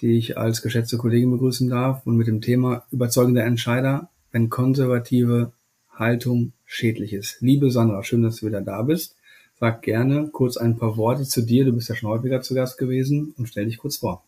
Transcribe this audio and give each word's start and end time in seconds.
die 0.00 0.16
ich 0.16 0.38
als 0.38 0.62
geschätzte 0.62 0.96
Kollegin 0.96 1.30
begrüßen 1.30 1.68
darf 1.68 2.06
und 2.06 2.16
mit 2.16 2.26
dem 2.26 2.40
Thema 2.40 2.84
überzeugender 2.90 3.44
Entscheider, 3.44 4.08
wenn 4.32 4.50
konservative 4.50 5.52
Haltung 5.92 6.52
schädlich 6.64 7.12
ist. 7.12 7.40
Liebe 7.40 7.70
Sandra, 7.70 8.02
schön, 8.02 8.22
dass 8.22 8.36
du 8.36 8.46
wieder 8.46 8.60
da 8.60 8.82
bist. 8.82 9.16
Sag 9.58 9.82
gerne 9.82 10.28
kurz 10.32 10.56
ein 10.56 10.78
paar 10.78 10.96
Worte 10.96 11.24
zu 11.24 11.42
dir. 11.42 11.66
Du 11.66 11.72
bist 11.72 11.88
ja 11.88 11.94
schon 11.94 12.08
häufiger 12.08 12.40
zu 12.40 12.54
Gast 12.54 12.78
gewesen 12.78 13.34
und 13.36 13.46
stell 13.46 13.66
dich 13.66 13.76
kurz 13.76 13.98
vor. 13.98 14.24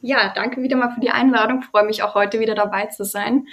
Ja, 0.00 0.32
danke 0.34 0.62
wieder 0.62 0.76
mal 0.76 0.92
für 0.92 1.00
die 1.00 1.10
Einladung. 1.10 1.62
freue 1.62 1.86
mich 1.86 2.02
auch 2.02 2.14
heute 2.14 2.38
wieder 2.38 2.54
dabei 2.54 2.86
zu 2.86 3.04
sein. 3.04 3.46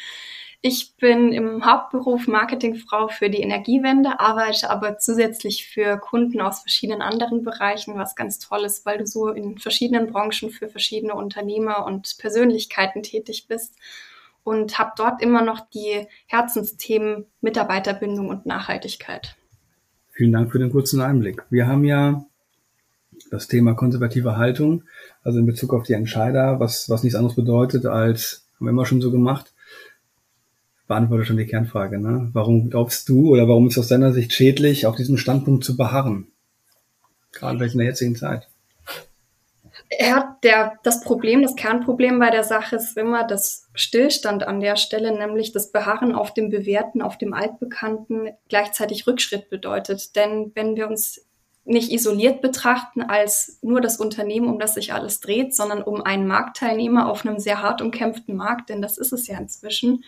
Ich 0.61 0.95
bin 0.97 1.31
im 1.31 1.65
Hauptberuf 1.65 2.27
Marketingfrau 2.27 3.07
für 3.07 3.29
die 3.29 3.41
Energiewende, 3.41 4.19
arbeite 4.19 4.69
aber 4.69 4.97
zusätzlich 4.97 5.67
für 5.67 5.97
Kunden 5.97 6.41
aus 6.41 6.61
verschiedenen 6.61 7.01
anderen 7.01 7.43
Bereichen, 7.43 7.95
was 7.95 8.15
ganz 8.15 8.39
toll 8.39 8.65
ist, 8.65 8.85
weil 8.85 8.97
du 8.97 9.05
so 9.05 9.29
in 9.29 9.57
verschiedenen 9.57 10.11
Branchen 10.11 10.49
für 10.49 10.67
verschiedene 10.67 11.13
Unternehmer 11.13 11.85
und 11.85 12.17
Persönlichkeiten 12.17 13.03
tätig 13.03 13.47
bist 13.47 13.75
und 14.43 14.79
habe 14.79 14.91
dort 14.95 15.21
immer 15.21 15.43
noch 15.43 15.59
die 15.69 16.07
Herzensthemen 16.27 17.25
Mitarbeiterbindung 17.41 18.29
und 18.29 18.45
Nachhaltigkeit. 18.45 19.35
Vielen 20.11 20.31
Dank 20.31 20.51
für 20.51 20.59
den 20.59 20.71
kurzen 20.71 21.01
Einblick. 21.01 21.43
Wir 21.49 21.67
haben 21.67 21.83
ja 21.83 22.25
das 23.31 23.47
Thema 23.47 23.73
konservative 23.73 24.37
Haltung, 24.37 24.83
also 25.23 25.39
in 25.39 25.45
Bezug 25.45 25.73
auf 25.73 25.83
die 25.83 25.93
Entscheider, 25.93 26.59
was, 26.59 26.89
was 26.89 27.03
nichts 27.03 27.15
anderes 27.15 27.35
bedeutet 27.35 27.85
als, 27.85 28.47
haben 28.55 28.67
wir 28.67 28.71
immer 28.71 28.85
schon 28.85 29.01
so 29.01 29.11
gemacht, 29.11 29.53
beantwortet 30.87 31.27
schon 31.27 31.37
die 31.37 31.45
Kernfrage. 31.45 31.99
Ne? 31.99 32.29
Warum 32.33 32.69
glaubst 32.69 33.09
du 33.09 33.29
oder 33.29 33.47
warum 33.47 33.67
ist 33.67 33.77
aus 33.77 33.87
deiner 33.87 34.13
Sicht 34.13 34.33
schädlich, 34.33 34.85
auf 34.85 34.95
diesem 34.95 35.17
Standpunkt 35.17 35.63
zu 35.63 35.75
beharren? 35.77 36.27
Gerade 37.31 37.65
in 37.65 37.77
der 37.77 37.87
jetzigen 37.87 38.15
Zeit. 38.15 38.47
Ja, 39.99 40.37
der, 40.43 40.79
das 40.83 41.01
Problem, 41.01 41.41
das 41.41 41.55
Kernproblem 41.55 42.19
bei 42.19 42.31
der 42.31 42.43
Sache 42.43 42.77
ist 42.77 42.97
immer 42.97 43.25
das 43.25 43.67
Stillstand 43.75 44.47
an 44.47 44.59
der 44.59 44.77
Stelle, 44.77 45.15
nämlich 45.15 45.51
das 45.51 45.71
Beharren 45.71 46.15
auf 46.15 46.33
dem 46.33 46.49
Bewährten, 46.49 47.01
auf 47.01 47.17
dem 47.17 47.33
Altbekannten 47.33 48.29
gleichzeitig 48.49 49.05
Rückschritt 49.05 49.49
bedeutet. 49.49 50.15
Denn 50.15 50.51
wenn 50.55 50.75
wir 50.75 50.87
uns 50.87 51.25
nicht 51.65 51.91
isoliert 51.91 52.41
betrachten 52.41 53.01
als 53.01 53.57
nur 53.61 53.81
das 53.81 53.97
Unternehmen, 53.97 54.47
um 54.47 54.59
das 54.59 54.75
sich 54.75 54.93
alles 54.93 55.19
dreht, 55.19 55.55
sondern 55.55 55.81
um 55.81 56.01
einen 56.01 56.27
Marktteilnehmer 56.27 57.09
auf 57.09 57.25
einem 57.25 57.39
sehr 57.39 57.61
hart 57.61 57.81
umkämpften 57.81 58.35
Markt, 58.35 58.69
denn 58.69 58.81
das 58.81 58.97
ist 58.97 59.11
es 59.11 59.27
ja 59.27 59.37
inzwischen, 59.37 60.03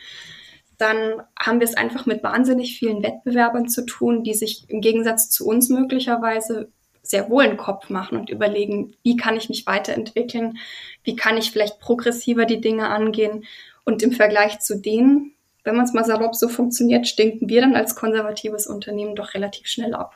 dann 0.77 1.23
haben 1.39 1.59
wir 1.59 1.67
es 1.67 1.75
einfach 1.75 2.05
mit 2.05 2.23
wahnsinnig 2.23 2.77
vielen 2.77 3.03
Wettbewerbern 3.03 3.67
zu 3.67 3.85
tun, 3.85 4.23
die 4.23 4.33
sich 4.33 4.69
im 4.69 4.81
Gegensatz 4.81 5.29
zu 5.29 5.47
uns 5.47 5.69
möglicherweise 5.69 6.69
sehr 7.01 7.29
wohl 7.29 7.43
einen 7.43 7.57
Kopf 7.57 7.89
machen 7.89 8.17
und 8.17 8.29
überlegen, 8.29 8.95
wie 9.03 9.17
kann 9.17 9.37
ich 9.37 9.49
mich 9.49 9.65
weiterentwickeln, 9.65 10.57
wie 11.03 11.15
kann 11.15 11.37
ich 11.37 11.51
vielleicht 11.51 11.79
progressiver 11.79 12.45
die 12.45 12.61
Dinge 12.61 12.89
angehen. 12.89 13.45
Und 13.85 14.03
im 14.03 14.11
Vergleich 14.11 14.59
zu 14.59 14.75
denen, 14.79 15.33
wenn 15.63 15.75
man 15.75 15.85
es 15.85 15.93
mal 15.93 16.05
salopp 16.05 16.35
so 16.35 16.49
funktioniert, 16.49 17.07
stinken 17.07 17.49
wir 17.49 17.61
dann 17.61 17.75
als 17.75 17.95
konservatives 17.95 18.67
Unternehmen 18.67 19.15
doch 19.15 19.33
relativ 19.33 19.67
schnell 19.67 19.93
ab. 19.93 20.15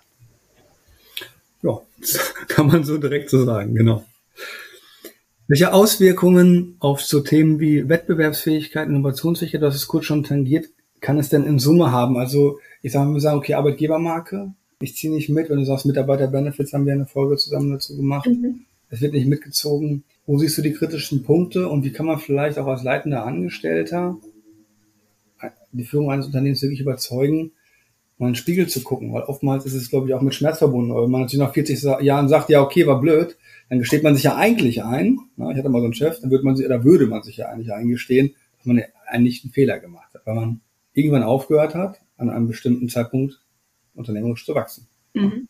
Ja, 1.61 1.79
kann 2.47 2.67
man 2.67 2.83
so 2.83 2.97
direkt 2.97 3.29
so 3.29 3.45
sagen, 3.45 3.73
genau. 3.73 4.03
Welche 5.51 5.73
Auswirkungen 5.73 6.77
auf 6.79 7.01
so 7.01 7.19
Themen 7.19 7.59
wie 7.59 7.89
Wettbewerbsfähigkeit, 7.89 8.87
Innovationsfähigkeit, 8.87 9.61
das 9.61 9.75
ist 9.75 9.89
kurz 9.89 10.05
schon 10.05 10.23
tangiert, 10.23 10.69
kann 11.01 11.19
es 11.19 11.27
denn 11.27 11.43
in 11.43 11.59
Summe 11.59 11.91
haben? 11.91 12.15
Also 12.15 12.59
ich 12.81 12.93
sage, 12.93 13.11
wir 13.11 13.19
sagen, 13.19 13.39
okay, 13.39 13.55
Arbeitgebermarke, 13.55 14.53
ich 14.79 14.95
ziehe 14.95 15.11
nicht 15.11 15.27
mit, 15.27 15.49
wenn 15.49 15.57
du 15.57 15.65
sagst, 15.65 15.85
Mitarbeiter-Benefits, 15.85 16.71
haben 16.71 16.85
wir 16.85 16.93
eine 16.93 17.05
Folge 17.05 17.35
zusammen 17.35 17.69
dazu 17.69 17.97
gemacht. 17.97 18.27
Mhm. 18.27 18.61
Es 18.89 19.01
wird 19.01 19.11
nicht 19.11 19.27
mitgezogen. 19.27 20.05
Wo 20.25 20.37
siehst 20.37 20.57
du 20.57 20.61
die 20.61 20.71
kritischen 20.71 21.23
Punkte 21.23 21.67
und 21.67 21.83
wie 21.83 21.91
kann 21.91 22.05
man 22.05 22.19
vielleicht 22.19 22.57
auch 22.57 22.67
als 22.67 22.83
leitender 22.83 23.25
Angestellter 23.25 24.15
die 25.73 25.83
Führung 25.83 26.11
eines 26.11 26.27
Unternehmens 26.27 26.61
wirklich 26.61 26.79
überzeugen, 26.79 27.51
mal 28.19 28.27
in 28.27 28.31
den 28.31 28.37
Spiegel 28.37 28.69
zu 28.69 28.83
gucken? 28.83 29.11
Weil 29.11 29.23
oftmals 29.23 29.65
ist 29.65 29.73
es, 29.73 29.89
glaube 29.89 30.07
ich, 30.07 30.13
auch 30.13 30.21
mit 30.21 30.33
Schmerz 30.33 30.59
verbunden. 30.59 30.95
Weil 30.95 31.09
man 31.09 31.19
natürlich 31.19 31.45
nach 31.45 31.53
40 31.53 31.83
Jahren 32.03 32.29
sagt, 32.29 32.49
ja, 32.49 32.61
okay, 32.61 32.87
war 32.87 33.01
blöd, 33.01 33.35
dann 33.71 33.79
gesteht 33.79 34.03
man 34.03 34.15
sich 34.15 34.25
ja 34.25 34.35
eigentlich 34.35 34.83
ein, 34.83 35.17
na, 35.37 35.49
ich 35.49 35.57
hatte 35.57 35.69
mal 35.69 35.79
so 35.79 35.85
einen 35.85 35.93
Chef, 35.93 36.19
dann 36.19 36.29
würde 36.29 36.43
man 36.43 36.57
sich, 36.57 36.65
oder 36.65 36.83
würde 36.83 37.07
man 37.07 37.23
sich 37.23 37.37
ja 37.37 37.47
eigentlich 37.47 37.71
eingestehen, 37.71 38.35
dass 38.57 38.65
man 38.65 38.83
eigentlich 39.07 39.45
einen 39.45 39.53
Fehler 39.53 39.79
gemacht 39.79 40.13
hat, 40.13 40.25
weil 40.25 40.35
man 40.35 40.59
irgendwann 40.91 41.23
aufgehört 41.23 41.73
hat, 41.73 42.01
an 42.17 42.29
einem 42.29 42.47
bestimmten 42.47 42.89
Zeitpunkt 42.89 43.39
unternehmerisch 43.93 44.45
zu 44.45 44.55
wachsen. 44.55 44.89
Mhm. 45.13 45.47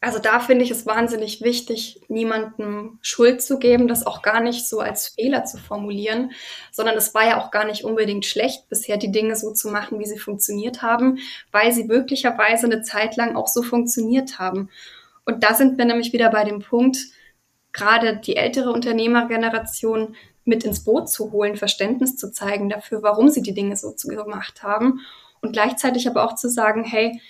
Also 0.00 0.18
da 0.18 0.40
finde 0.40 0.64
ich 0.64 0.72
es 0.72 0.84
wahnsinnig 0.84 1.42
wichtig, 1.42 2.00
niemandem 2.08 2.98
Schuld 3.02 3.40
zu 3.40 3.60
geben, 3.60 3.86
das 3.86 4.04
auch 4.04 4.20
gar 4.20 4.40
nicht 4.40 4.68
so 4.68 4.80
als 4.80 5.06
Fehler 5.10 5.44
zu 5.44 5.58
formulieren, 5.58 6.32
sondern 6.72 6.96
es 6.96 7.14
war 7.14 7.24
ja 7.24 7.40
auch 7.40 7.52
gar 7.52 7.66
nicht 7.66 7.84
unbedingt 7.84 8.26
schlecht, 8.26 8.68
bisher 8.68 8.96
die 8.96 9.12
Dinge 9.12 9.36
so 9.36 9.52
zu 9.52 9.70
machen, 9.70 10.00
wie 10.00 10.06
sie 10.06 10.18
funktioniert 10.18 10.82
haben, 10.82 11.18
weil 11.52 11.72
sie 11.72 11.84
möglicherweise 11.84 12.66
eine 12.66 12.82
Zeit 12.82 13.14
lang 13.14 13.36
auch 13.36 13.46
so 13.46 13.62
funktioniert 13.62 14.40
haben. 14.40 14.70
Und 15.26 15.42
da 15.44 15.52
sind 15.52 15.76
wir 15.76 15.84
nämlich 15.84 16.14
wieder 16.14 16.30
bei 16.30 16.44
dem 16.44 16.60
Punkt, 16.60 16.98
gerade 17.72 18.16
die 18.16 18.36
ältere 18.36 18.72
Unternehmergeneration 18.72 20.16
mit 20.44 20.64
ins 20.64 20.84
Boot 20.84 21.10
zu 21.10 21.32
holen, 21.32 21.56
Verständnis 21.56 22.16
zu 22.16 22.32
zeigen 22.32 22.70
dafür, 22.70 23.02
warum 23.02 23.28
sie 23.28 23.42
die 23.42 23.52
Dinge 23.52 23.76
so 23.76 23.92
gemacht 23.92 24.62
haben 24.62 25.00
und 25.42 25.52
gleichzeitig 25.52 26.08
aber 26.08 26.24
auch 26.24 26.36
zu 26.36 26.48
sagen, 26.48 26.84
hey, 26.84 27.20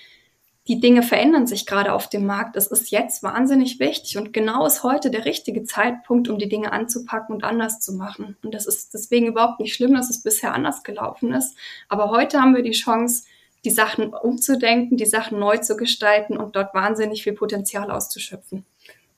die 0.68 0.80
Dinge 0.80 1.02
verändern 1.02 1.46
sich 1.46 1.64
gerade 1.64 1.92
auf 1.92 2.08
dem 2.08 2.26
Markt. 2.26 2.56
Es 2.56 2.66
ist 2.66 2.90
jetzt 2.90 3.22
wahnsinnig 3.22 3.78
wichtig 3.78 4.18
und 4.18 4.32
genau 4.32 4.66
ist 4.66 4.82
heute 4.82 5.10
der 5.10 5.24
richtige 5.24 5.62
Zeitpunkt, 5.62 6.28
um 6.28 6.38
die 6.38 6.48
Dinge 6.48 6.72
anzupacken 6.72 7.36
und 7.36 7.44
anders 7.44 7.78
zu 7.78 7.92
machen. 7.92 8.36
Und 8.42 8.52
das 8.52 8.66
ist 8.66 8.92
deswegen 8.92 9.28
überhaupt 9.28 9.60
nicht 9.60 9.74
schlimm, 9.74 9.94
dass 9.94 10.10
es 10.10 10.22
bisher 10.22 10.52
anders 10.54 10.82
gelaufen 10.82 11.32
ist. 11.32 11.56
Aber 11.88 12.10
heute 12.10 12.40
haben 12.40 12.56
wir 12.56 12.62
die 12.62 12.72
Chance, 12.72 13.24
die 13.64 13.70
Sachen 13.70 14.12
umzudenken, 14.12 14.96
die 14.96 15.06
Sachen 15.06 15.38
neu 15.38 15.58
zu 15.58 15.76
gestalten 15.76 16.36
und 16.36 16.56
dort 16.56 16.74
wahnsinnig 16.74 17.22
viel 17.22 17.32
Potenzial 17.32 17.90
auszuschöpfen. 17.90 18.64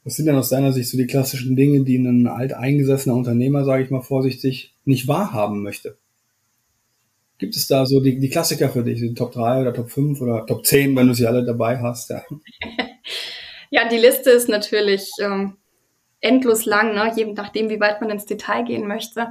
Was 0.05 0.17
sind 0.17 0.27
denn 0.27 0.37
aus 0.37 0.49
deiner 0.49 0.73
Sicht 0.73 0.89
so 0.89 0.97
die 0.97 1.07
klassischen 1.07 1.55
Dinge, 1.55 1.85
die 1.85 1.99
ein 1.99 2.27
alteingesessener 2.27 3.15
Unternehmer, 3.15 3.65
sage 3.65 3.85
ich 3.85 3.91
mal 3.91 4.01
vorsichtig, 4.01 4.75
nicht 4.85 5.07
wahrhaben 5.07 5.63
möchte? 5.63 5.99
Gibt 7.39 7.57
es 7.57 7.69
da 7.69 7.87
so 7.87 8.01
die, 8.01 8.19
die 8.19 8.31
Klassiker 8.31 8.69
für 8.69 8.83
dich, 8.83 9.01
die 9.01 9.15
Top 9.15 9.33
3 9.33 9.61
oder 9.61 9.73
Top 9.75 9.91
5 9.91 10.21
oder 10.21 10.47
Top 10.47 10.67
10, 10.67 10.97
wenn 10.97 11.07
du 11.07 11.15
sie 11.15 11.27
alle 11.27 11.45
dabei 11.45 11.79
hast? 11.79 12.11
Ja, 12.11 12.25
ja 13.71 13.89
die 13.89 13.99
Liste 13.99 14.31
ist 14.31 14.49
natürlich 14.49 15.11
ähm, 15.21 15.57
endlos 16.21 16.65
lang, 16.65 16.95
ne? 16.95 17.13
je 17.15 17.27
nachdem, 17.27 17.71
wie 17.71 17.81
weit 17.81 18.01
man 18.01 18.11
ins 18.11 18.27
Detail 18.27 18.65
gehen 18.65 18.89
möchte. 18.89 19.29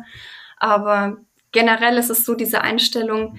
Aber 0.58 1.18
generell 1.52 1.98
ist 1.98 2.10
es 2.10 2.24
so 2.24 2.36
diese 2.36 2.62
Einstellung, 2.62 3.38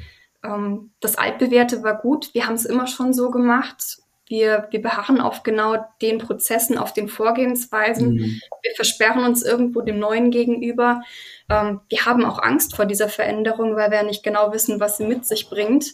ähm, 0.49 0.91
das 1.01 1.17
Altbewährte 1.17 1.83
war 1.83 1.99
gut. 1.99 2.33
Wir 2.35 2.47
haben 2.47 2.55
es 2.55 2.65
immer 2.65 2.87
schon 2.87 3.13
so 3.13 3.31
gemacht. 3.31 3.99
Wir, 4.27 4.69
wir 4.71 4.83
beharren 4.83 5.21
auf 5.21 5.43
genau 5.43 5.77
den 6.03 6.19
Prozessen, 6.19 6.77
auf 6.77 6.93
den 6.93 7.09
Vorgehensweisen. 7.09 8.15
Mhm. 8.15 8.41
Wir 8.63 8.75
versperren 8.77 9.25
uns 9.25 9.43
irgendwo 9.43 9.81
dem 9.81 9.99
Neuen 9.99 10.31
gegenüber. 10.31 11.03
Ähm, 11.49 11.81
wir 11.89 12.05
haben 12.05 12.25
auch 12.25 12.43
Angst 12.43 12.77
vor 12.77 12.85
dieser 12.85 13.09
Veränderung, 13.09 13.77
weil 13.77 13.91
wir 13.91 13.99
ja 13.99 14.05
nicht 14.05 14.23
genau 14.23 14.53
wissen, 14.53 14.81
was 14.81 14.99
sie 14.99 15.07
mit 15.07 15.25
sich 15.25 15.49
bringt. 15.49 15.93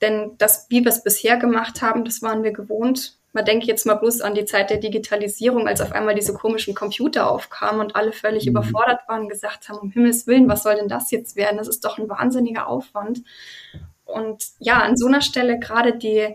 Denn 0.00 0.34
das, 0.38 0.66
wie 0.70 0.80
wir 0.80 0.90
es 0.90 1.02
bisher 1.02 1.36
gemacht 1.36 1.82
haben, 1.82 2.04
das 2.04 2.22
waren 2.22 2.42
wir 2.42 2.52
gewohnt. 2.52 3.17
Man 3.32 3.44
denke 3.44 3.66
jetzt 3.66 3.84
mal 3.84 3.94
bloß 3.94 4.22
an 4.22 4.34
die 4.34 4.46
Zeit 4.46 4.70
der 4.70 4.78
Digitalisierung, 4.78 5.68
als 5.68 5.80
auf 5.80 5.92
einmal 5.92 6.14
diese 6.14 6.32
komischen 6.32 6.74
Computer 6.74 7.30
aufkamen 7.30 7.80
und 7.80 7.94
alle 7.94 8.12
völlig 8.12 8.46
mhm. 8.46 8.50
überfordert 8.50 9.00
waren 9.06 9.22
und 9.22 9.28
gesagt 9.28 9.68
haben, 9.68 9.78
um 9.78 9.90
Himmels 9.90 10.26
Willen, 10.26 10.48
was 10.48 10.62
soll 10.62 10.76
denn 10.76 10.88
das 10.88 11.10
jetzt 11.10 11.36
werden? 11.36 11.58
Das 11.58 11.68
ist 11.68 11.84
doch 11.84 11.98
ein 11.98 12.08
wahnsinniger 12.08 12.66
Aufwand. 12.66 13.22
Und 14.04 14.44
ja, 14.58 14.78
an 14.78 14.96
so 14.96 15.06
einer 15.06 15.20
Stelle 15.20 15.58
gerade 15.58 15.96
die, 15.96 16.34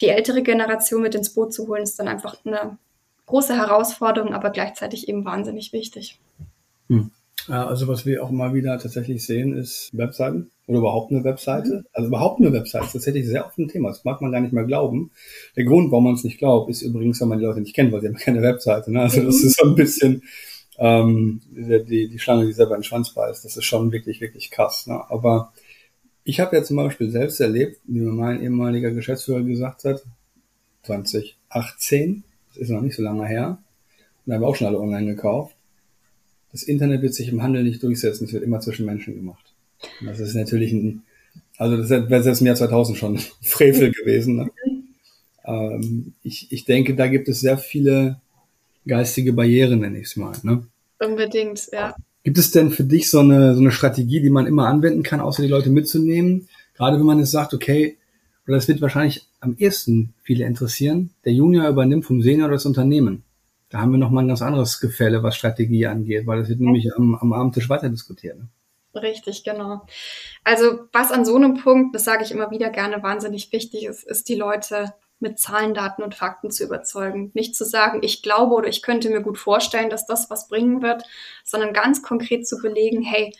die 0.00 0.08
ältere 0.08 0.42
Generation 0.42 1.02
mit 1.02 1.14
ins 1.14 1.32
Boot 1.32 1.54
zu 1.54 1.66
holen, 1.68 1.82
ist 1.82 1.98
dann 1.98 2.08
einfach 2.08 2.36
eine 2.44 2.76
große 3.24 3.56
Herausforderung, 3.56 4.34
aber 4.34 4.50
gleichzeitig 4.50 5.08
eben 5.08 5.24
wahnsinnig 5.24 5.72
wichtig. 5.72 6.20
Hm. 6.88 7.10
Ja, 7.48 7.66
also 7.66 7.86
was 7.86 8.04
wir 8.04 8.24
auch 8.24 8.30
mal 8.30 8.54
wieder 8.54 8.78
tatsächlich 8.78 9.24
sehen, 9.24 9.56
ist 9.56 9.90
Webseiten 9.92 10.50
oder 10.66 10.78
überhaupt 10.78 11.12
eine 11.12 11.22
Webseite. 11.22 11.76
Mhm. 11.76 11.84
Also 11.92 12.08
überhaupt 12.08 12.40
eine 12.40 12.52
Webseite 12.52 12.86
ist 12.86 12.92
tatsächlich 12.92 13.26
sehr 13.26 13.46
oft 13.46 13.58
ein 13.58 13.68
Thema. 13.68 13.88
Das 13.88 14.04
mag 14.04 14.20
man 14.20 14.32
gar 14.32 14.40
nicht 14.40 14.52
mehr 14.52 14.64
glauben. 14.64 15.10
Der 15.56 15.64
Grund, 15.64 15.90
warum 15.90 16.04
man 16.04 16.14
es 16.14 16.24
nicht 16.24 16.38
glaubt, 16.38 16.70
ist 16.70 16.82
übrigens, 16.82 17.20
wenn 17.20 17.28
man 17.28 17.38
die 17.38 17.44
Leute 17.44 17.60
nicht 17.60 17.74
kennt, 17.74 17.92
weil 17.92 18.00
sie 18.00 18.08
haben 18.08 18.16
keine 18.16 18.42
Webseite. 18.42 18.92
Ne? 18.92 19.02
Also 19.02 19.22
das 19.22 19.40
mhm. 19.40 19.46
ist 19.46 19.58
so 19.58 19.68
ein 19.68 19.74
bisschen 19.74 20.22
ähm, 20.78 21.40
die, 21.50 22.08
die 22.08 22.18
Schlange, 22.18 22.46
die 22.46 22.52
selber 22.52 22.74
in 22.74 22.80
den 22.80 22.84
Schwanz 22.84 23.14
beißt. 23.14 23.44
Das 23.44 23.56
ist 23.56 23.64
schon 23.64 23.92
wirklich, 23.92 24.20
wirklich 24.20 24.50
krass. 24.50 24.86
Ne? 24.86 25.00
Aber 25.08 25.52
ich 26.24 26.40
habe 26.40 26.56
ja 26.56 26.62
zum 26.62 26.76
Beispiel 26.76 27.10
selbst 27.10 27.40
erlebt, 27.40 27.80
wie 27.86 28.00
mir 28.00 28.12
mein 28.12 28.42
ehemaliger 28.42 28.90
Geschäftsführer 28.90 29.42
gesagt 29.42 29.84
hat, 29.84 30.02
2018, 30.82 32.24
das 32.48 32.56
ist 32.56 32.70
noch 32.70 32.80
nicht 32.80 32.96
so 32.96 33.02
lange 33.02 33.26
her, 33.26 33.58
und 34.24 34.30
da 34.30 34.34
haben 34.34 34.42
wir 34.42 34.48
auch 34.48 34.56
schon 34.56 34.66
alle 34.66 34.80
online 34.80 35.06
gekauft. 35.06 35.55
Das 36.56 36.62
Internet 36.62 37.02
wird 37.02 37.12
sich 37.12 37.28
im 37.28 37.42
Handel 37.42 37.62
nicht 37.64 37.82
durchsetzen, 37.82 38.24
es 38.24 38.32
wird 38.32 38.42
immer 38.42 38.60
zwischen 38.60 38.86
Menschen 38.86 39.14
gemacht. 39.14 39.52
Und 40.00 40.06
das 40.06 40.20
ist 40.20 40.34
natürlich 40.34 40.72
ein, 40.72 41.02
also 41.58 41.76
das 41.76 41.90
wäre 41.90 42.22
selbst 42.22 42.40
im 42.40 42.46
Jahr 42.46 42.56
2000 42.56 42.96
schon 42.96 43.18
Frevel 43.42 43.92
gewesen. 43.92 44.36
Ne? 44.36 44.50
Ähm, 45.44 46.14
ich, 46.22 46.50
ich 46.50 46.64
denke, 46.64 46.94
da 46.96 47.08
gibt 47.08 47.28
es 47.28 47.40
sehr 47.40 47.58
viele 47.58 48.22
geistige 48.86 49.34
Barrieren, 49.34 49.80
nenne 49.80 49.98
ich 49.98 50.06
es 50.06 50.16
mal. 50.16 50.34
Ne? 50.44 50.66
Unbedingt, 50.98 51.68
ja. 51.74 51.94
Gibt 52.24 52.38
es 52.38 52.52
denn 52.52 52.70
für 52.70 52.84
dich 52.84 53.10
so 53.10 53.18
eine, 53.18 53.54
so 53.54 53.60
eine 53.60 53.70
Strategie, 53.70 54.22
die 54.22 54.30
man 54.30 54.46
immer 54.46 54.66
anwenden 54.66 55.02
kann, 55.02 55.20
außer 55.20 55.42
die 55.42 55.50
Leute 55.50 55.68
mitzunehmen? 55.68 56.48
Gerade 56.72 56.98
wenn 56.98 57.04
man 57.04 57.18
jetzt 57.18 57.32
sagt, 57.32 57.52
okay, 57.52 57.98
oder 58.46 58.56
das 58.56 58.66
wird 58.66 58.80
wahrscheinlich 58.80 59.26
am 59.40 59.56
ehesten 59.58 60.14
viele 60.22 60.46
interessieren, 60.46 61.10
der 61.26 61.34
Junior 61.34 61.68
übernimmt 61.68 62.06
vom 62.06 62.22
Senior 62.22 62.48
das 62.48 62.64
Unternehmen. 62.64 63.24
Da 63.76 63.82
haben 63.82 63.92
wir 63.92 63.98
nochmal 63.98 64.24
ein 64.24 64.28
ganz 64.28 64.40
anderes 64.40 64.80
Gefälle, 64.80 65.22
was 65.22 65.36
Strategie 65.36 65.86
angeht, 65.86 66.26
weil 66.26 66.38
das 66.38 66.48
wird 66.48 66.60
nämlich 66.60 66.96
am, 66.96 67.14
am 67.14 67.34
Abendtisch 67.34 67.68
weiter 67.68 67.90
diskutiert. 67.90 68.38
Ne? 68.38 68.48
Richtig, 68.94 69.44
genau. 69.44 69.82
Also 70.44 70.88
was 70.94 71.12
an 71.12 71.26
so 71.26 71.36
einem 71.36 71.58
Punkt, 71.58 71.94
das 71.94 72.04
sage 72.04 72.24
ich 72.24 72.32
immer 72.32 72.50
wieder 72.50 72.70
gerne, 72.70 73.02
wahnsinnig 73.02 73.52
wichtig 73.52 73.84
ist, 73.84 74.02
ist 74.02 74.30
die 74.30 74.34
Leute 74.34 74.94
mit 75.18 75.38
Zahlen, 75.38 75.74
Daten 75.74 76.02
und 76.02 76.14
Fakten 76.14 76.50
zu 76.50 76.64
überzeugen. 76.64 77.32
Nicht 77.34 77.54
zu 77.54 77.66
sagen, 77.66 78.00
ich 78.02 78.22
glaube 78.22 78.54
oder 78.54 78.68
ich 78.68 78.80
könnte 78.80 79.10
mir 79.10 79.20
gut 79.20 79.36
vorstellen, 79.36 79.90
dass 79.90 80.06
das 80.06 80.30
was 80.30 80.48
bringen 80.48 80.80
wird, 80.80 81.02
sondern 81.44 81.74
ganz 81.74 82.02
konkret 82.02 82.48
zu 82.48 82.56
belegen, 82.56 83.02
hey, 83.02 83.34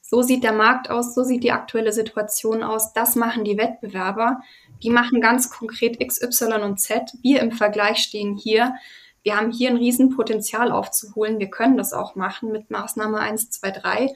so 0.00 0.22
sieht 0.22 0.44
der 0.44 0.52
Markt 0.52 0.90
aus, 0.90 1.12
so 1.12 1.24
sieht 1.24 1.42
die 1.42 1.50
aktuelle 1.50 1.92
Situation 1.92 2.62
aus, 2.62 2.92
das 2.92 3.16
machen 3.16 3.42
die 3.42 3.58
Wettbewerber, 3.58 4.42
die 4.80 4.90
machen 4.90 5.20
ganz 5.20 5.50
konkret 5.50 6.00
X, 6.00 6.22
Y 6.22 6.62
und 6.62 6.78
Z. 6.78 7.14
Wir 7.20 7.40
im 7.40 7.50
Vergleich 7.50 7.98
stehen 7.98 8.36
hier. 8.36 8.74
Wir 9.22 9.36
haben 9.36 9.52
hier 9.52 9.70
ein 9.70 9.76
Riesenpotenzial 9.76 10.72
aufzuholen. 10.72 11.38
Wir 11.38 11.50
können 11.50 11.76
das 11.76 11.92
auch 11.92 12.14
machen 12.16 12.52
mit 12.52 12.70
Maßnahme 12.70 13.18
1, 13.18 13.50
2, 13.50 13.70
3 13.70 14.14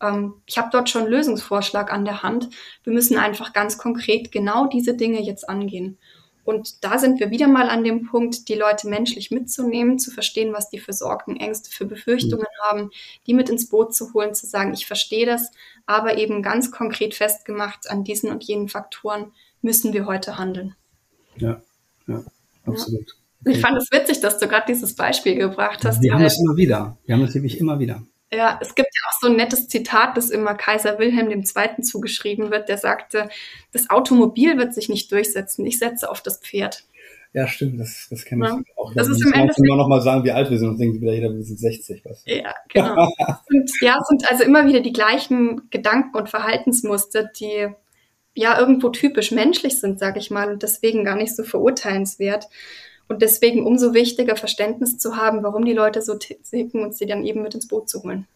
ähm, 0.00 0.34
ich 0.46 0.58
habe 0.58 0.68
dort 0.70 0.88
schon 0.88 1.02
einen 1.02 1.10
Lösungsvorschlag 1.10 1.92
an 1.92 2.04
der 2.04 2.22
Hand. 2.22 2.50
Wir 2.84 2.92
müssen 2.92 3.18
einfach 3.18 3.52
ganz 3.52 3.78
konkret 3.78 4.32
genau 4.32 4.66
diese 4.66 4.94
Dinge 4.94 5.20
jetzt 5.20 5.48
angehen. 5.48 5.98
Und 6.44 6.82
da 6.82 6.98
sind 6.98 7.20
wir 7.20 7.30
wieder 7.30 7.46
mal 7.46 7.68
an 7.68 7.84
dem 7.84 8.06
Punkt, 8.06 8.48
die 8.48 8.54
Leute 8.54 8.88
menschlich 8.88 9.30
mitzunehmen, 9.30 9.98
zu 9.98 10.10
verstehen, 10.10 10.54
was 10.54 10.70
die 10.70 10.78
für 10.78 10.94
Sorgen, 10.94 11.36
Ängste, 11.36 11.70
für 11.70 11.84
Befürchtungen 11.84 12.46
mhm. 12.46 12.62
haben, 12.62 12.90
die 13.26 13.34
mit 13.34 13.50
ins 13.50 13.68
Boot 13.68 13.94
zu 13.94 14.14
holen, 14.14 14.34
zu 14.34 14.46
sagen, 14.46 14.72
ich 14.72 14.86
verstehe 14.86 15.26
das, 15.26 15.50
aber 15.84 16.16
eben 16.16 16.42
ganz 16.42 16.70
konkret 16.70 17.14
festgemacht 17.14 17.90
an 17.90 18.02
diesen 18.02 18.30
und 18.30 18.44
jenen 18.44 18.68
Faktoren 18.68 19.32
müssen 19.60 19.92
wir 19.92 20.06
heute 20.06 20.38
handeln. 20.38 20.74
Ja, 21.36 21.60
ja, 22.06 22.24
absolut. 22.64 23.08
Ja. 23.08 23.27
Ich 23.44 23.60
fand 23.60 23.76
es 23.78 23.90
witzig, 23.90 24.20
dass 24.20 24.38
du 24.38 24.48
gerade 24.48 24.66
dieses 24.68 24.94
Beispiel 24.94 25.36
gebracht 25.36 25.84
hast. 25.84 26.02
Wir 26.02 26.12
haben 26.12 26.24
es 26.24 26.40
immer 26.40 26.56
wieder. 26.56 26.98
Wir 27.06 27.14
haben 27.14 27.22
es 27.22 27.34
wirklich 27.34 27.58
immer 27.60 27.78
wieder. 27.78 28.02
Ja, 28.32 28.58
es 28.60 28.74
gibt 28.74 28.88
ja 28.92 29.08
auch 29.08 29.18
so 29.20 29.28
ein 29.28 29.36
nettes 29.36 29.68
Zitat, 29.68 30.16
das 30.16 30.28
immer 30.28 30.54
Kaiser 30.54 30.98
Wilhelm 30.98 31.30
II. 31.30 31.82
zugeschrieben 31.82 32.50
wird, 32.50 32.68
der 32.68 32.76
sagte, 32.76 33.30
das 33.72 33.88
Automobil 33.88 34.58
wird 34.58 34.74
sich 34.74 34.90
nicht 34.90 35.10
durchsetzen, 35.10 35.64
ich 35.64 35.78
setze 35.78 36.10
auf 36.10 36.20
das 36.20 36.38
Pferd. 36.38 36.84
Ja, 37.32 37.46
stimmt, 37.46 37.78
das, 37.78 38.06
das 38.10 38.24
kenne 38.24 38.46
ich 38.46 38.50
ja. 38.50 38.60
auch. 38.76 38.92
Das, 38.94 39.06
das 39.06 39.16
ist 39.16 39.26
im 39.26 39.32
Endeffekt 39.32 39.66
immer 39.66 39.76
noch 39.76 39.88
mal 39.88 40.00
sagen, 40.00 40.24
wie 40.24 40.32
alt 40.32 40.50
wir 40.50 40.58
sind 40.58 40.68
und 40.68 40.78
denken 40.78 41.00
wieder 41.00 41.12
jeder, 41.12 41.34
wir 41.34 41.42
sind 41.42 41.58
60. 41.58 42.04
Was. 42.04 42.22
Ja, 42.26 42.54
genau. 42.68 43.08
und 43.50 43.70
ja, 43.80 43.98
es 44.00 44.08
sind 44.08 44.30
also 44.30 44.44
immer 44.44 44.66
wieder 44.66 44.80
die 44.80 44.92
gleichen 44.92 45.68
Gedanken 45.70 46.16
und 46.16 46.28
Verhaltensmuster, 46.28 47.24
die 47.24 47.68
ja 48.34 48.58
irgendwo 48.58 48.88
typisch 48.90 49.30
menschlich 49.30 49.78
sind, 49.78 49.98
sage 49.98 50.18
ich 50.18 50.30
mal, 50.30 50.50
und 50.50 50.62
deswegen 50.62 51.04
gar 51.04 51.16
nicht 51.16 51.34
so 51.34 51.44
verurteilenswert. 51.44 52.46
Und 53.08 53.22
deswegen 53.22 53.66
umso 53.66 53.94
wichtiger, 53.94 54.36
Verständnis 54.36 54.98
zu 54.98 55.16
haben, 55.16 55.42
warum 55.42 55.64
die 55.64 55.72
Leute 55.72 56.02
so 56.02 56.14
ticken 56.14 56.82
und 56.82 56.94
sie 56.94 57.06
dann 57.06 57.24
eben 57.24 57.42
mit 57.42 57.54
ins 57.54 57.66
Boot 57.66 57.88
zu 57.88 58.02
holen. 58.02 58.26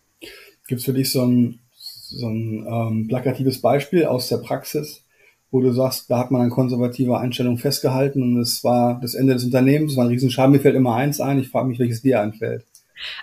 Gibt 0.66 0.80
es 0.80 0.84
für 0.86 0.94
dich 0.94 1.12
so 1.12 1.22
ein, 1.24 1.60
so 1.74 2.26
ein 2.26 2.66
ähm, 2.66 3.08
plakatives 3.08 3.60
Beispiel 3.60 4.06
aus 4.06 4.28
der 4.28 4.38
Praxis, 4.38 5.04
wo 5.50 5.60
du 5.60 5.72
sagst, 5.72 6.10
da 6.10 6.18
hat 6.18 6.30
man 6.30 6.40
an 6.40 6.50
konservativer 6.50 7.20
Einstellung 7.20 7.58
festgehalten 7.58 8.22
und 8.22 8.40
es 8.40 8.64
war 8.64 8.98
das 9.00 9.14
Ende 9.14 9.34
des 9.34 9.44
Unternehmens, 9.44 9.92
es 9.92 9.98
war 9.98 10.04
ein 10.04 10.10
Riesenschaden, 10.10 10.52
mir 10.52 10.60
fällt 10.60 10.76
immer 10.76 10.94
eins 10.94 11.20
ein, 11.20 11.38
ich 11.38 11.50
frage 11.50 11.68
mich, 11.68 11.78
welches 11.78 12.00
dir 12.00 12.20
einfällt. 12.20 12.64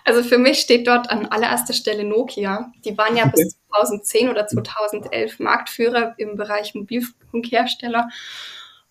Also 0.04 0.24
für 0.24 0.38
mich 0.38 0.60
steht 0.60 0.88
dort 0.88 1.10
an 1.10 1.26
allererster 1.28 1.74
Stelle 1.74 2.04
Nokia. 2.04 2.72
Die 2.86 2.98
waren 2.98 3.16
ja 3.16 3.26
bis 3.28 3.58
2010 3.70 4.30
oder 4.30 4.48
2011 4.48 5.40
Marktführer 5.40 6.16
im 6.18 6.36
Bereich 6.36 6.76
Mobilfunkhersteller. 6.76 8.10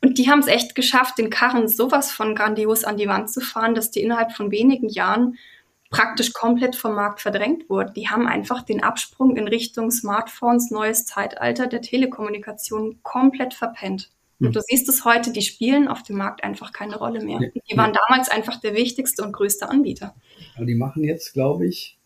Und 0.01 0.19
die 0.19 0.31
haben 0.31 0.39
es 0.41 0.47
echt 0.47 0.75
geschafft, 0.75 1.19
den 1.19 1.31
Karren 1.31 1.69
sowas 1.69 2.13
von 2.13 2.35
grandios 2.35 2.85
an 2.85 2.97
die 2.97 3.09
Wand 3.09 3.31
zu 3.31 3.41
fahren, 3.41 3.75
dass 3.75 3.91
die 3.91 4.03
innerhalb 4.03 4.33
von 4.33 4.51
wenigen 4.51 4.89
Jahren 4.89 5.37
praktisch 5.91 6.33
komplett 6.33 6.77
vom 6.77 6.95
Markt 6.95 7.21
verdrängt 7.21 7.69
wurden. 7.69 7.95
Die 7.95 8.09
haben 8.09 8.27
einfach 8.27 8.63
den 8.63 8.83
Absprung 8.83 9.37
in 9.37 9.49
Richtung 9.49 9.91
Smartphones, 9.91 10.71
neues 10.71 11.07
Zeitalter 11.07 11.67
der 11.67 11.81
Telekommunikation 11.81 13.01
komplett 13.03 13.55
verpennt. 13.55 14.11
Und 14.39 14.49
hm. 14.49 14.53
du 14.53 14.61
siehst 14.61 14.89
es 14.89 15.05
heute, 15.05 15.33
die 15.33 15.43
spielen 15.43 15.89
auf 15.89 16.03
dem 16.03 16.17
Markt 16.17 16.45
einfach 16.45 16.73
keine 16.73 16.97
Rolle 16.97 17.25
mehr. 17.25 17.41
Die 17.41 17.77
waren 17.77 17.93
damals 17.93 18.29
einfach 18.29 18.61
der 18.61 18.75
wichtigste 18.75 19.25
und 19.25 19.33
größte 19.33 19.69
Anbieter. 19.69 20.15
Aber 20.57 20.67
die 20.67 20.77
machen 20.77 21.03
jetzt, 21.03 21.33
glaube 21.33 21.67
ich, 21.67 21.99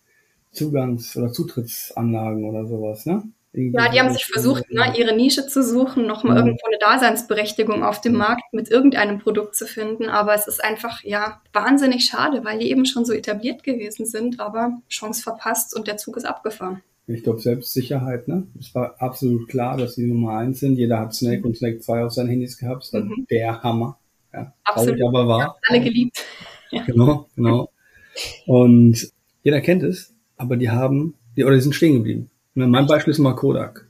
Zugangs- 0.52 1.16
oder 1.16 1.32
Zutrittsanlagen 1.32 2.44
oder 2.44 2.66
sowas, 2.66 3.04
ne? 3.04 3.24
Ja, 3.54 3.90
die 3.90 4.00
haben 4.00 4.12
sich 4.12 4.25
versucht, 4.25 4.70
ne, 4.70 4.94
ihre 4.96 5.14
Nische 5.14 5.46
zu 5.46 5.62
suchen, 5.62 6.06
nochmal 6.06 6.37
ja. 6.37 6.43
irgendwo 6.43 6.66
eine 6.66 6.78
Daseinsberechtigung 6.78 7.84
auf 7.84 8.00
dem 8.00 8.14
Markt 8.14 8.52
mit 8.52 8.70
irgendeinem 8.70 9.19
Produkt 9.19 9.56
zu 9.56 9.67
finden. 9.67 10.08
Aber 10.08 10.34
es 10.34 10.46
ist 10.46 10.65
einfach, 10.65 11.03
ja, 11.05 11.43
wahnsinnig 11.53 12.06
schade, 12.06 12.44
weil 12.44 12.58
die 12.58 12.70
eben 12.70 12.86
schon 12.86 13.05
so 13.05 13.12
etabliert 13.12 13.62
gewesen 13.62 14.06
sind, 14.06 14.41
aber 14.41 14.81
Chance 14.88 15.22
verpasst 15.22 15.76
und 15.76 15.86
der 15.86 15.98
Zug 15.98 16.17
ist 16.17 16.24
abgefahren. 16.24 16.81
Ich 17.06 17.24
glaube, 17.24 17.41
Selbstsicherheit, 17.41 18.26
ne? 18.29 18.46
Es 18.58 18.74
war 18.74 18.94
absolut 18.98 19.48
klar, 19.48 19.76
dass 19.76 19.96
die 19.96 20.06
Nummer 20.06 20.38
eins 20.38 20.60
sind. 20.60 20.76
Jeder 20.76 21.00
hat 21.00 21.15
Snake 21.15 21.43
und 21.43 21.56
Snake 21.56 21.81
2 21.81 22.05
auf 22.06 22.12
seinen 22.12 22.29
Handys 22.29 22.56
gehabt. 22.56 22.88
Das 22.93 23.05
mhm. 23.05 23.26
der 23.29 23.62
Hammer. 23.62 23.98
Ja, 24.32 24.55
absolut. 24.65 25.03
aber 25.03 25.29
war. 25.29 25.41
Ja, 25.41 25.56
alle 25.69 25.81
geliebt. 25.81 26.24
Ja. 26.70 26.84
Genau, 26.84 27.29
genau. 27.36 27.70
Und 28.46 29.12
jeder 29.43 29.60
kennt 29.60 29.82
es, 29.82 30.15
aber 30.36 30.56
die 30.56 30.70
haben, 30.70 31.15
die, 31.36 31.44
oder 31.44 31.56
die 31.56 31.60
sind 31.60 31.74
stehen 31.74 31.94
geblieben. 31.94 32.31
Mein 32.54 32.86
Beispiel 32.86 33.12
ist 33.12 33.18
mal 33.18 33.34
Kodak. 33.34 33.88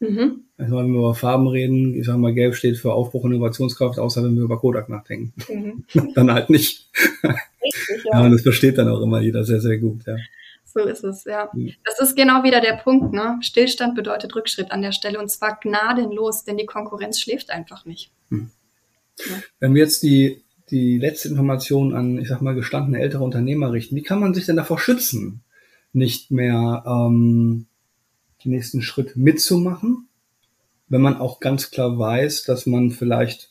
Mhm. 0.00 0.44
Also 0.56 0.76
wenn 0.76 0.92
wir 0.92 0.98
über 0.98 1.14
Farben 1.14 1.48
reden, 1.48 1.94
ich 1.94 2.06
sage 2.06 2.18
mal, 2.18 2.32
Gelb 2.32 2.54
steht 2.54 2.76
für 2.76 2.92
Aufbruch 2.92 3.24
und 3.24 3.32
Innovationskraft, 3.32 3.98
außer 3.98 4.22
wenn 4.22 4.36
wir 4.36 4.42
über 4.42 4.58
Kodak 4.58 4.88
nachdenken. 4.88 5.32
Mhm. 5.48 6.12
dann 6.14 6.32
halt 6.32 6.50
nicht. 6.50 6.90
Richtig, 7.24 8.04
ja. 8.04 8.20
ja. 8.20 8.24
Und 8.24 8.32
das 8.32 8.42
versteht 8.42 8.78
dann 8.78 8.88
auch 8.88 9.00
immer 9.00 9.20
jeder 9.20 9.44
sehr, 9.44 9.60
sehr 9.60 9.78
gut, 9.78 10.06
ja. 10.06 10.16
So 10.64 10.80
ist 10.80 11.04
es, 11.04 11.24
ja. 11.24 11.50
Mhm. 11.52 11.72
Das 11.84 12.00
ist 12.00 12.16
genau 12.16 12.42
wieder 12.42 12.60
der 12.60 12.76
Punkt, 12.76 13.12
ne? 13.12 13.38
Stillstand 13.40 13.94
bedeutet 13.94 14.34
Rückschritt 14.34 14.70
an 14.70 14.82
der 14.82 14.92
Stelle 14.92 15.18
und 15.18 15.30
zwar 15.30 15.58
gnadenlos, 15.60 16.44
denn 16.44 16.56
die 16.56 16.66
Konkurrenz 16.66 17.20
schläft 17.20 17.50
einfach 17.50 17.84
nicht. 17.84 18.10
Mhm. 18.28 18.50
Ja. 19.18 19.36
Wenn 19.60 19.74
wir 19.74 19.82
jetzt 19.82 20.02
die, 20.02 20.44
die 20.70 20.98
letzte 20.98 21.28
Information 21.28 21.94
an, 21.94 22.18
ich 22.18 22.28
sag 22.28 22.42
mal, 22.42 22.54
gestandene 22.54 23.00
ältere 23.00 23.22
Unternehmer 23.22 23.72
richten, 23.72 23.96
wie 23.96 24.02
kann 24.02 24.20
man 24.20 24.34
sich 24.34 24.46
denn 24.46 24.56
davor 24.56 24.78
schützen, 24.78 25.42
nicht 25.92 26.32
mehr 26.32 26.82
ähm, 26.86 27.66
den 28.44 28.52
nächsten 28.52 28.82
Schritt 28.82 29.16
mitzumachen, 29.16 30.08
wenn 30.88 31.00
man 31.00 31.16
auch 31.16 31.40
ganz 31.40 31.70
klar 31.70 31.98
weiß, 31.98 32.44
dass 32.44 32.66
man 32.66 32.90
vielleicht 32.90 33.50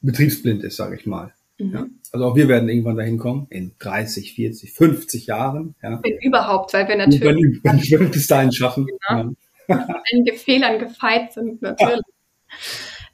betriebsblind 0.00 0.62
ist, 0.64 0.76
sage 0.76 0.96
ich 0.96 1.06
mal. 1.06 1.32
Mhm. 1.58 1.72
Ja? 1.72 1.86
Also 2.12 2.26
auch 2.26 2.36
wir 2.36 2.48
werden 2.48 2.68
irgendwann 2.68 2.96
dahin 2.96 3.18
kommen, 3.18 3.46
in 3.50 3.72
30, 3.78 4.34
40, 4.34 4.72
50 4.72 5.26
Jahren. 5.26 5.74
Ja? 5.82 6.00
Wenn 6.02 6.18
überhaupt, 6.20 6.72
weil 6.72 6.88
wir 6.88 6.96
natürlich 6.96 7.22
wenn, 7.22 7.60
wenn 7.62 7.82
wir 7.82 8.10
bis 8.10 8.26
dahin 8.26 8.52
schaffen. 8.52 8.86
Genau. 8.86 9.34
Ja. 9.68 9.86
einige 10.12 10.36
Fehlern 10.36 10.78
gefeit 10.78 11.32
sind, 11.32 11.60
natürlich. 11.60 12.00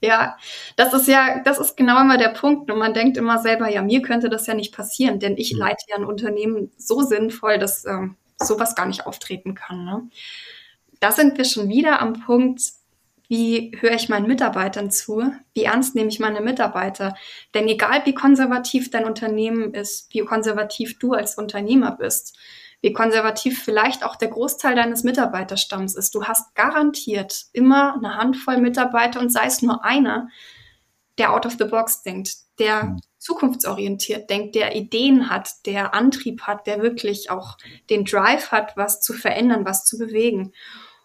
Ja, 0.01 0.37
das 0.77 0.93
ist 0.93 1.09
ja, 1.09 1.41
das 1.45 1.59
ist 1.59 1.77
genau 1.77 2.01
immer 2.01 2.19
der 2.19 2.29
Punkt. 2.29 2.71
Und 2.71 2.79
man 2.79 2.95
denkt 2.95 3.17
immer 3.17 3.39
selber, 3.39 3.71
ja, 3.71 3.83
mir 3.83 4.03
könnte 4.03 4.29
das 4.29 4.47
ja 4.47 4.55
nicht 4.55 4.75
passieren, 4.75 5.19
denn 5.19 5.37
ich 5.37 5.55
mhm. 5.55 5.61
leite 5.61 5.85
ja 5.89 5.97
ein 5.97 6.05
Unternehmen 6.05 6.71
so 6.77 7.01
sinnvoll, 7.01 7.59
dass 7.59 7.85
ähm, 7.87 8.17
sowas 8.37 8.75
gar 8.75 8.87
nicht 8.87 9.07
auftreten 9.07 9.55
kann. 9.55 9.85
Ne? 9.85 10.03
Da 11.01 11.13
sind 11.13 11.37
wir 11.39 11.45
schon 11.45 11.69
wieder 11.69 12.01
am 12.01 12.15
Punkt, 12.25 12.61
wie 13.29 13.73
höre 13.81 13.95
ich 13.95 14.09
meinen 14.09 14.27
Mitarbeitern 14.27 14.91
zu? 14.91 15.33
Wie 15.55 15.65
ernst 15.65 15.95
nehme 15.95 16.09
ich 16.09 16.21
meine 16.21 16.41
Mitarbeiter? 16.41 17.15
Denn 17.55 17.67
egal 17.69 18.05
wie 18.05 18.15
konservativ 18.15 18.91
dein 18.91 19.07
Unternehmen 19.07 19.73
ist, 19.73 20.13
wie 20.13 20.21
konservativ 20.21 20.99
du 20.99 21.15
als 21.15 21.37
Unternehmer 21.37 21.93
bist, 21.93 22.37
wie 22.83 22.93
konservativ 22.93 23.63
vielleicht 23.63 24.05
auch 24.05 24.17
der 24.17 24.29
Großteil 24.29 24.77
deines 24.77 25.05
Mitarbeiterstamms 25.05 25.97
ist, 25.97 26.15
du 26.15 26.25
hast 26.25 26.55
garantiert 26.55 27.47
immer 27.55 27.95
eine 27.95 28.17
Handvoll 28.17 28.59
Mitarbeiter 28.59 29.21
und 29.21 29.33
sei 29.33 29.47
es 29.47 29.63
nur 29.63 29.85
einer, 29.85 30.29
der 31.19 31.33
out 31.33 31.47
of 31.47 31.57
the 31.59 31.65
box 31.65 32.03
denkt, 32.03 32.35
der 32.59 32.85
mhm. 32.85 33.01
zukunftsorientiert 33.19 34.29
denkt, 34.31 34.55
der 34.55 34.75
Ideen 34.77 35.31
hat, 35.31 35.67
der 35.67 35.95
Antrieb 35.95 36.43
hat, 36.43 36.67
der 36.67 36.83
wirklich 36.83 37.31
auch 37.31 37.57
den 37.91 38.05
Drive 38.05 38.53
hat, 38.53 38.77
was 38.77 39.01
zu 39.01 39.13
verändern, 39.13 39.65
was 39.65 39.85
zu 39.85 39.99
bewegen. 39.99 40.53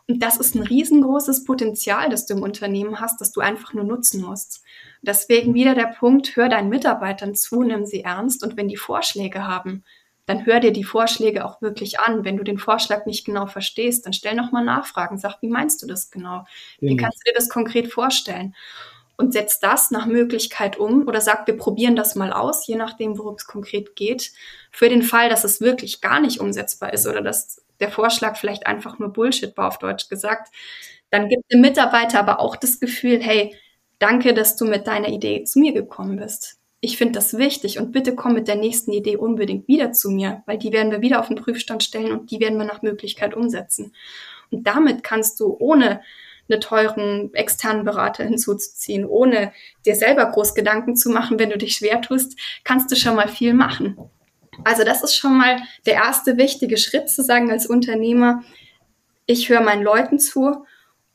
Und 0.08 0.24
das 0.24 0.38
ist 0.38 0.56
ein 0.56 0.64
riesengroßes 0.64 1.44
Potenzial, 1.44 2.10
das 2.10 2.26
du 2.26 2.34
im 2.34 2.42
Unternehmen 2.42 3.00
hast, 3.00 3.22
das 3.22 3.32
du 3.32 3.42
einfach 3.42 3.74
nur 3.74 3.84
nutzen 3.84 4.22
musst. 4.22 4.64
Deswegen 5.04 5.54
wieder 5.54 5.76
der 5.76 5.94
Punkt, 6.00 6.36
hör 6.36 6.50
deinen 6.50 6.70
Mitarbeitern 6.70 7.36
zu, 7.36 7.62
nimm 7.62 7.86
sie 7.86 8.02
ernst 8.02 8.44
und 8.44 8.58
wenn 8.58 8.68
die 8.68 8.76
Vorschläge 8.76 9.46
haben, 9.46 9.84
dann 10.26 10.46
hör 10.46 10.60
dir 10.60 10.72
die 10.72 10.84
Vorschläge 10.84 11.46
auch 11.46 11.62
wirklich 11.62 12.00
an. 12.00 12.24
Wenn 12.24 12.38
du 12.38 12.44
den 12.44 12.58
Vorschlag 12.58 13.06
nicht 13.06 13.26
genau 13.26 13.48
verstehst, 13.48 14.06
dann 14.06 14.14
stell 14.14 14.36
nochmal 14.36 14.64
Nachfragen. 14.64 15.18
Sag, 15.18 15.42
wie 15.42 15.48
meinst 15.48 15.82
du 15.82 15.88
das 15.88 16.12
genau? 16.12 16.46
Wie 16.80 16.96
kannst 16.98 17.20
du 17.20 17.32
dir 17.32 17.36
das 17.36 17.50
konkret 17.50 17.92
vorstellen? 17.92 18.56
Und 19.20 19.34
setz 19.34 19.60
das 19.60 19.92
nach 19.92 20.06
Möglichkeit 20.06 20.80
um 20.80 21.06
oder 21.06 21.20
sag, 21.20 21.46
wir 21.46 21.58
probieren 21.58 21.98
das 21.98 22.16
mal 22.16 22.32
aus, 22.32 22.66
je 22.66 22.78
nachdem, 22.78 23.18
worum 23.18 23.36
es 23.36 23.46
konkret 23.46 23.98
geht. 23.98 24.32
Für 24.72 24.88
den 24.88 25.04
Fall, 25.04 25.28
dass 25.28 25.44
es 25.44 25.60
wirklich 25.60 26.00
gar 26.00 26.22
nicht 26.22 26.40
umsetzbar 26.40 26.94
ist 26.94 27.06
oder 27.06 27.22
dass 27.22 27.62
der 27.82 27.92
Vorschlag 27.92 28.38
vielleicht 28.38 28.66
einfach 28.66 28.98
nur 28.98 29.12
Bullshit 29.12 29.58
war, 29.58 29.68
auf 29.68 29.78
Deutsch 29.78 30.08
gesagt, 30.08 30.54
dann 31.10 31.28
gibt 31.28 31.52
dem 31.52 31.60
Mitarbeiter 31.60 32.18
aber 32.18 32.40
auch 32.40 32.56
das 32.56 32.80
Gefühl, 32.80 33.20
hey, 33.22 33.54
danke, 33.98 34.34
dass 34.34 34.56
du 34.56 34.64
mit 34.64 34.88
deiner 34.88 35.10
Idee 35.10 35.44
zu 35.44 35.60
mir 35.60 35.74
gekommen 35.74 36.16
bist. 36.16 36.58
Ich 36.80 36.98
finde 36.98 37.16
das 37.16 37.38
wichtig 37.38 37.78
und 37.78 37.92
bitte 37.92 38.16
komm 38.16 38.36
mit 38.36 38.48
der 38.48 38.56
nächsten 38.56 38.94
Idee 38.94 39.18
unbedingt 39.18 39.68
wieder 39.68 39.92
zu 39.92 40.12
mir, 40.12 40.44
weil 40.46 40.58
die 40.58 40.72
werden 40.72 40.94
wir 40.94 41.02
wieder 41.02 41.20
auf 41.20 41.28
den 41.28 41.36
Prüfstand 41.36 41.84
stellen 41.84 42.14
und 42.14 42.32
die 42.32 42.40
werden 42.40 42.58
wir 42.58 42.66
nach 42.66 42.84
Möglichkeit 42.84 43.34
umsetzen. 43.34 43.94
Und 44.50 44.66
damit 44.66 45.04
kannst 45.04 45.42
du 45.42 45.58
ohne 45.60 46.00
einen 46.50 46.62
teuren 46.62 47.34
externen 47.34 47.86
Berater 47.86 48.24
hinzuzuziehen, 48.24 49.06
ohne 49.06 49.52
dir 49.86 49.96
selber 49.96 50.26
groß 50.26 50.56
Gedanken 50.56 50.96
zu 50.96 51.10
machen, 51.10 51.40
wenn 51.40 51.50
du 51.50 51.58
dich 51.58 51.76
schwer 51.76 52.02
tust, 52.02 52.38
kannst 52.64 52.92
du 52.92 52.96
schon 52.96 53.16
mal 53.16 53.28
viel 53.28 53.54
machen. 53.54 53.98
Also 54.64 54.84
das 54.84 55.04
ist 55.04 55.16
schon 55.16 55.38
mal 55.38 55.58
der 55.86 55.96
erste 55.96 56.38
wichtige 56.38 56.78
Schritt 56.78 57.10
zu 57.10 57.24
sagen 57.24 57.52
als 57.52 57.66
Unternehmer, 57.66 58.44
ich 59.26 59.50
höre 59.50 59.62
meinen 59.62 59.84
Leuten 59.84 60.20
zu 60.20 60.66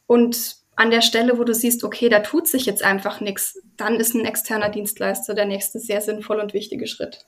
und 0.07 0.57
an 0.77 0.91
der 0.91 1.03
Stelle, 1.03 1.39
wo 1.39 1.45
du 1.45 1.55
siehst, 1.55 1.85
okay, 1.85 2.09
da 2.09 2.21
tut 2.21 2.49
sich 2.49 2.67
jetzt 2.67 2.83
einfach 2.83 3.21
nichts, 3.21 3.61
dann 3.77 3.97
ist 3.97 4.15
ein 4.15 4.25
externer 4.25 4.69
Dienstleister 4.69 5.35
der 5.35 5.47
nächste 5.47 5.79
sehr 5.79 6.01
sinnvoll 6.01 6.41
und 6.41 6.53
wichtige 6.53 6.87
Schritt. 6.87 7.27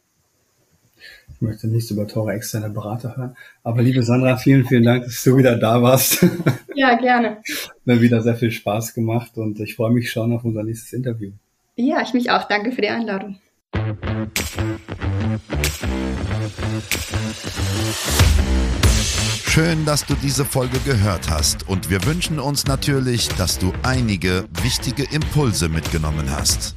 Ich 1.34 1.42
möchte 1.42 1.68
nichts 1.68 1.90
über 1.90 2.06
teure 2.06 2.32
externe 2.32 2.70
Berater 2.70 3.16
hören. 3.16 3.36
Aber 3.62 3.82
liebe 3.82 4.02
Sandra, 4.02 4.36
vielen, 4.36 4.64
vielen 4.64 4.84
Dank, 4.84 5.04
dass 5.04 5.22
du 5.22 5.36
wieder 5.36 5.56
da 5.56 5.82
warst. 5.82 6.24
Ja, 6.78 6.94
gerne. 6.94 7.38
Mir 7.86 8.02
wieder 8.02 8.20
sehr 8.20 8.36
viel 8.36 8.50
Spaß 8.50 8.92
gemacht 8.92 9.38
und 9.38 9.58
ich 9.60 9.76
freue 9.76 9.90
mich 9.90 10.10
schon 10.10 10.30
auf 10.34 10.44
unser 10.44 10.62
nächstes 10.62 10.92
Interview. 10.92 11.30
Ja, 11.74 12.02
ich 12.02 12.12
mich 12.12 12.30
auch. 12.30 12.44
Danke 12.48 12.70
für 12.70 12.82
die 12.82 12.88
Einladung. 12.88 13.38
Schön, 19.46 19.86
dass 19.86 20.04
du 20.04 20.14
diese 20.22 20.44
Folge 20.44 20.78
gehört 20.80 21.30
hast 21.30 21.66
und 21.66 21.88
wir 21.88 22.04
wünschen 22.04 22.38
uns 22.38 22.66
natürlich, 22.66 23.28
dass 23.28 23.58
du 23.58 23.72
einige 23.82 24.44
wichtige 24.62 25.04
Impulse 25.04 25.70
mitgenommen 25.70 26.30
hast. 26.30 26.76